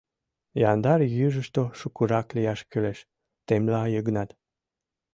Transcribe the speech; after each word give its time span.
—Яндар 0.71 0.99
южышто 1.25 1.63
шукырак 1.79 2.27
лияш 2.35 2.59
кӱлеш,— 2.71 2.99
темла 3.47 3.81
Йыгнат. 3.93 4.29